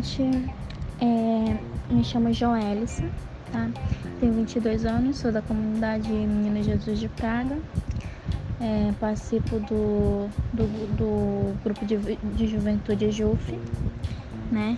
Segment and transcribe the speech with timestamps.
[0.00, 0.22] gente,
[0.98, 3.04] é, me chamo Joelissa,
[3.52, 3.68] tá?
[4.18, 7.58] Tenho 22 anos, sou da comunidade Menino Jesus de Praga.
[8.60, 10.66] É, participo do, do,
[10.96, 11.96] do grupo de,
[12.36, 13.54] de juventude JUF,
[14.50, 14.76] né?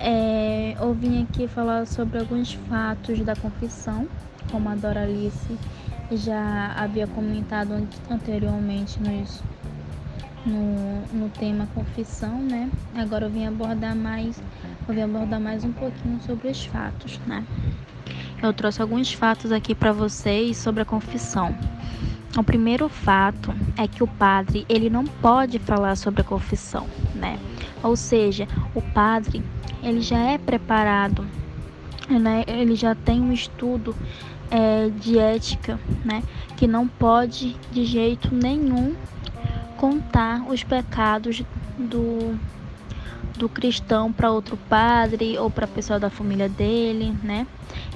[0.00, 4.08] É, eu vim aqui falar sobre alguns fatos da confissão,
[4.50, 5.56] como a Doralice
[6.12, 7.72] já havia comentado
[8.08, 9.42] anteriormente nos,
[10.46, 12.70] no, no tema confissão, né?
[12.96, 14.40] Agora eu vim abordar mais,
[14.88, 17.44] eu vim abordar mais um pouquinho sobre os fatos, né?
[18.42, 21.56] Eu trouxe alguns fatos aqui para vocês sobre a confissão.
[22.36, 27.38] O primeiro fato é que o padre ele não pode falar sobre a confissão, né?
[27.82, 29.42] Ou seja, o padre
[29.82, 31.24] ele já é preparado,
[32.08, 32.44] né?
[32.46, 33.96] Ele já tem um estudo
[34.50, 36.22] é, de ética, né?
[36.56, 38.94] Que não pode de jeito nenhum
[39.78, 41.42] contar os pecados
[41.78, 42.38] do,
[43.36, 47.46] do cristão para outro padre ou para a pessoa da família dele, né?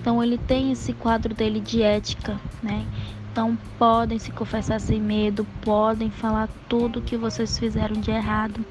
[0.00, 2.86] Então ele tem esse quadro dele de ética, né?
[3.30, 8.64] Então podem se confessar sem medo, podem falar tudo que vocês fizeram de errado,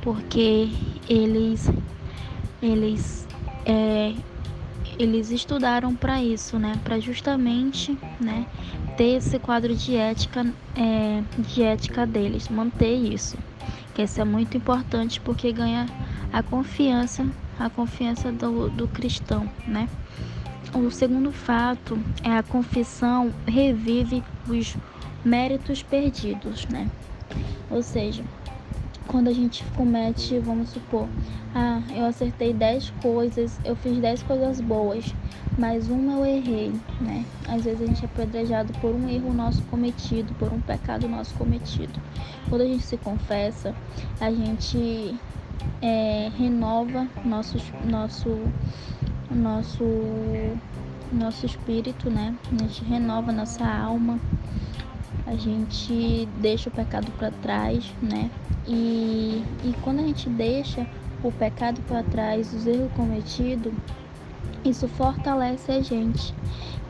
[0.00, 0.70] porque
[1.08, 1.70] eles
[2.62, 3.28] eles
[3.66, 4.14] é,
[4.98, 6.78] eles estudaram para isso, né?
[6.82, 8.46] Para justamente, né?
[8.96, 13.36] Ter esse quadro de ética, é, de ética deles, manter isso.
[13.94, 15.86] Que isso é muito importante porque ganha
[16.32, 17.26] a confiança,
[17.58, 19.88] a confiança do, do cristão, né?
[20.74, 24.76] O segundo fato é a confissão revive os
[25.24, 26.88] méritos perdidos, né?
[27.70, 28.22] Ou seja,
[29.06, 31.08] quando a gente comete, vamos supor,
[31.54, 35.14] ah, eu acertei 10 coisas, eu fiz 10 coisas boas,
[35.56, 37.24] mas uma eu errei, né?
[37.48, 41.34] Às vezes a gente é apedrejado por um erro nosso cometido, por um pecado nosso
[41.34, 41.98] cometido.
[42.48, 43.74] Quando a gente se confessa,
[44.20, 45.14] a gente
[45.80, 48.38] é, renova nosso, nosso,
[49.30, 49.84] nosso,
[51.12, 52.34] nosso espírito, né?
[52.52, 54.18] A gente renova nossa alma,
[55.26, 58.30] a gente deixa o pecado para trás, né?
[58.66, 60.86] E, e quando a gente deixa
[61.22, 63.72] o pecado para trás, os erros cometidos,
[64.64, 66.32] isso fortalece a gente.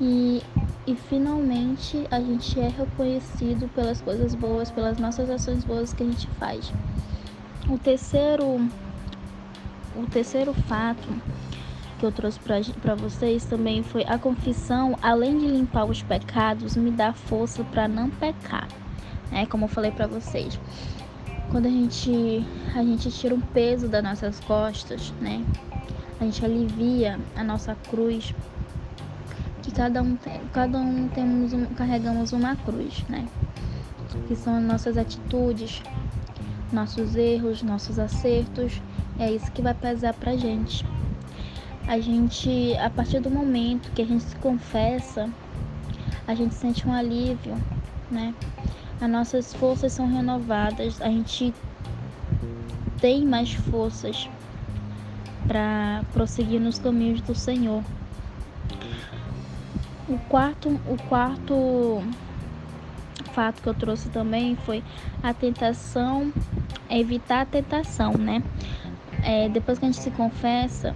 [0.00, 0.42] E,
[0.86, 6.06] e finalmente a gente é reconhecido pelas coisas boas, pelas nossas ações boas que a
[6.06, 6.72] gente faz.
[7.68, 8.60] O terceiro,
[9.96, 11.08] o terceiro fato
[11.98, 12.38] que eu trouxe
[12.82, 17.88] para vocês também foi a confissão, além de limpar os pecados, me dá força para
[17.88, 18.68] não pecar,
[19.30, 19.46] né?
[19.46, 20.58] Como eu falei para vocês.
[21.50, 25.44] Quando a gente a gente tira um peso das nossas costas, né?
[26.20, 28.34] A gente alivia a nossa cruz.
[29.62, 30.16] Que cada um
[30.52, 33.26] cada um temos um, carregamos uma cruz, né?
[34.28, 35.82] Que são as nossas atitudes,
[36.72, 38.80] nossos erros, nossos acertos.
[39.18, 40.84] É isso que vai pesar pra gente
[41.86, 45.30] a gente, a partir do momento que a gente se confessa,
[46.26, 47.56] a gente sente um alívio,
[48.10, 48.34] né?
[49.00, 51.54] As nossas forças são renovadas, a gente
[53.00, 54.28] tem mais forças
[55.46, 57.82] para prosseguir nos caminhos do Senhor.
[60.08, 62.02] O quarto, o quarto
[63.32, 64.82] fato que eu trouxe também foi
[65.22, 66.32] a tentação,
[66.88, 68.42] evitar a tentação, né?
[69.22, 70.94] É, depois que a gente se confessa,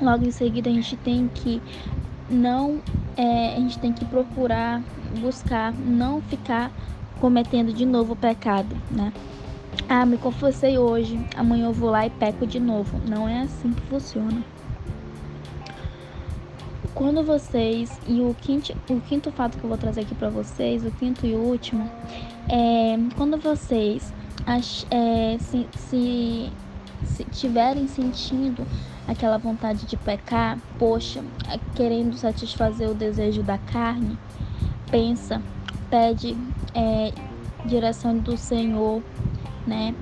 [0.00, 1.62] Logo em seguida a gente tem que
[2.28, 2.80] não
[3.16, 4.82] é, a gente tem que procurar
[5.20, 6.70] buscar não ficar
[7.20, 9.12] cometendo de novo o pecado, né?
[9.88, 12.98] Ah, me confessei hoje, amanhã eu vou lá e peco de novo.
[13.08, 14.42] Não é assim que funciona.
[16.94, 20.84] Quando vocês e o quinto, o quinto fato que eu vou trazer aqui para vocês,
[20.86, 21.90] o quinto e último,
[22.48, 24.12] é quando vocês
[24.90, 26.52] é, se, se,
[27.04, 28.66] se tiverem sentindo
[29.06, 31.22] aquela vontade de pecar, poxa,
[31.74, 34.18] querendo satisfazer o desejo da carne,
[34.90, 35.42] pensa,
[35.90, 36.36] pede
[36.74, 37.12] é,
[37.66, 39.02] direção do Senhor,
[39.66, 39.94] né?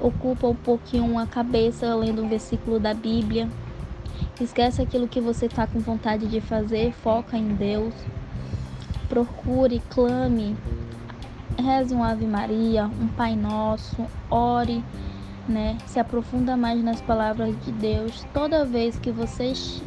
[0.00, 3.48] Ocupa um pouquinho a cabeça lendo um versículo da Bíblia.
[4.40, 7.94] Esquece aquilo que você está com vontade de fazer, foca em Deus.
[9.08, 10.56] Procure, clame,
[11.56, 14.82] reze um Ave Maria, um Pai Nosso, ore
[15.48, 15.76] né?
[15.86, 18.26] Se aprofunda mais nas palavras de Deus.
[18.32, 19.82] Toda vez que vocês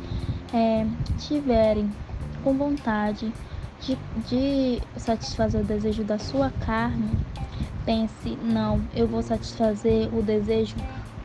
[0.53, 0.85] é,
[1.19, 1.91] tiverem
[2.43, 3.31] com vontade
[3.81, 7.11] de, de satisfazer o desejo da sua carne,
[7.85, 10.75] pense, não, eu vou satisfazer o desejo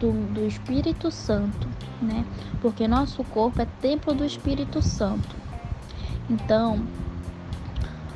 [0.01, 1.69] do, do Espírito Santo,
[2.01, 2.25] né?
[2.61, 5.37] Porque nosso corpo é templo do Espírito Santo.
[6.31, 6.81] Então,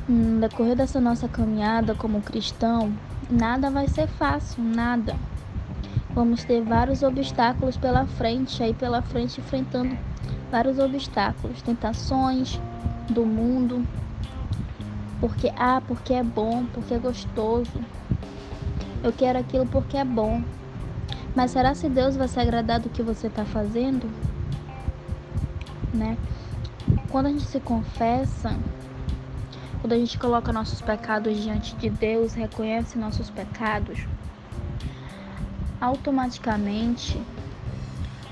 [0.07, 2.93] no decorrer dessa nossa caminhada como cristão,
[3.29, 5.15] nada vai ser fácil, nada
[6.17, 9.95] vamos ter vários obstáculos pela frente, aí pela frente enfrentando
[10.49, 12.59] vários obstáculos, tentações
[13.07, 13.85] do mundo,
[15.19, 17.71] porque ah, porque é bom, porque é gostoso.
[19.03, 20.41] Eu quero aquilo porque é bom.
[21.35, 24.09] Mas será se Deus vai se agradar do que você está fazendo?
[25.93, 26.17] Né?
[27.11, 28.57] Quando a gente se confessa,
[29.81, 33.99] quando a gente coloca nossos pecados diante de Deus, reconhece nossos pecados,
[35.79, 37.19] automaticamente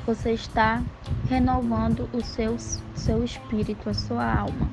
[0.05, 0.83] você está
[1.27, 2.57] renovando o seu,
[2.95, 4.69] seu espírito, a sua alma.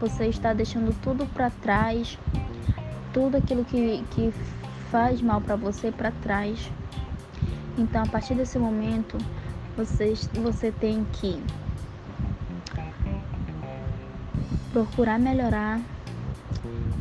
[0.00, 2.18] Você está deixando tudo para trás,
[3.12, 4.32] tudo aquilo que, que
[4.90, 6.70] faz mal para você para trás.
[7.76, 9.18] Então, a partir desse momento,
[9.76, 11.42] você, você tem que
[14.72, 15.80] procurar melhorar,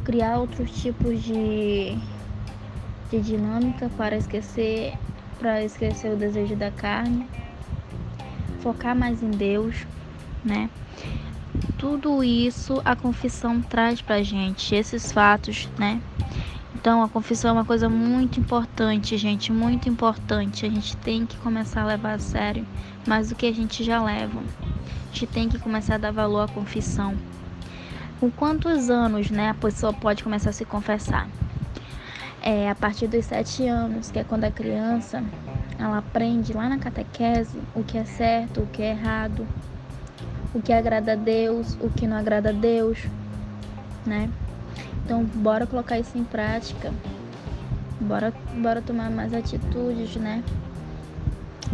[0.03, 1.97] criar outros tipos de,
[3.09, 4.93] de dinâmica para esquecer
[5.37, 7.29] para esquecer o desejo da carne,
[8.59, 9.85] focar mais em Deus,
[10.43, 10.69] né?
[11.77, 16.01] Tudo isso a confissão traz pra gente, esses fatos, né?
[16.73, 20.65] Então a confissão é uma coisa muito importante, gente, muito importante.
[20.65, 22.65] A gente tem que começar a levar a sério
[23.07, 24.39] mais do que a gente já leva.
[24.39, 27.15] A gente tem que começar a dar valor à confissão.
[28.19, 31.29] Com quantos anos, né, a pessoa pode começar a se confessar?
[32.47, 35.21] É, a partir dos sete anos, que é quando a criança
[35.77, 39.45] ela aprende lá na catequese o que é certo, o que é errado,
[40.53, 43.03] o que agrada a Deus, o que não agrada a Deus,
[44.05, 44.31] né?
[45.03, 46.93] Então, bora colocar isso em prática.
[47.99, 50.41] Bora, bora tomar mais atitudes, né?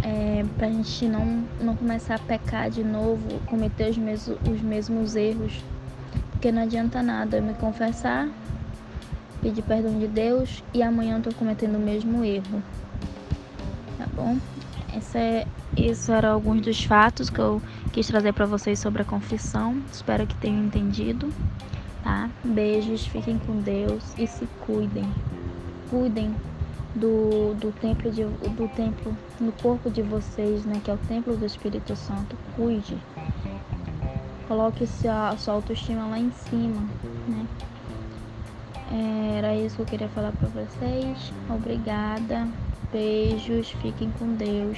[0.01, 5.15] É, pra gente não, não começar a pecar de novo, cometer os mesmos, os mesmos
[5.15, 5.63] erros.
[6.31, 8.27] Porque não adianta nada eu me confessar
[9.43, 12.63] pedir perdão de Deus e amanhã eu tô cometendo o mesmo erro.
[13.97, 14.37] Tá bom?
[14.95, 17.61] Essa é, esses eram alguns dos fatos que eu
[17.91, 19.81] quis trazer para vocês sobre a confissão.
[19.91, 21.29] Espero que tenham entendido.
[22.03, 22.29] Tá?
[22.43, 25.05] Beijos, fiquem com Deus e se cuidem.
[25.89, 26.33] Cuidem
[26.95, 31.35] do, do templo de, do templo no corpo de vocês, né, que é o templo
[31.35, 32.37] do Espírito Santo.
[32.55, 32.97] Cuide.
[34.47, 36.81] Coloque sua, sua autoestima lá em cima,
[37.27, 37.45] né?
[39.37, 41.33] Era isso que eu queria falar para vocês.
[41.49, 42.47] Obrigada.
[42.91, 43.71] Beijos.
[43.81, 44.77] Fiquem com Deus.